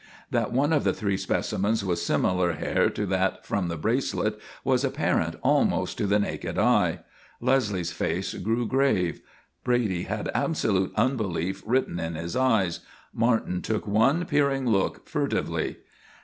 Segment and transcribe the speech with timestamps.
[0.31, 4.83] That one of the three specimens was similar hair to that from the bracelet was
[4.83, 7.01] apparent almost to the naked eye.
[7.39, 9.21] Leslie's face grew grave.
[9.63, 12.79] Brady had absolute unbelief written in his eyes.
[13.13, 15.77] Martin took one peering look furtively.